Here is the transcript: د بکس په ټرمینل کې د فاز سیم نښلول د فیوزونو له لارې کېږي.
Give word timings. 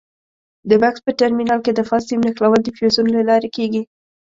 د 0.69 0.71
بکس 0.81 0.99
په 1.05 1.11
ټرمینل 1.19 1.59
کې 1.65 1.71
د 1.75 1.79
فاز 1.89 2.03
سیم 2.09 2.19
نښلول 2.27 2.59
د 2.63 2.69
فیوزونو 2.77 3.09
له 3.17 3.23
لارې 3.29 3.49
کېږي. 3.55 3.81